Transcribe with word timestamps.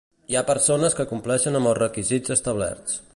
Hi 0.31 0.37
ha 0.39 0.41
persones 0.47 0.97
que 1.01 1.05
compleixen 1.11 1.59
amb 1.59 1.71
els 1.73 1.79
requisits 1.81 2.37
establerts. 2.41 3.01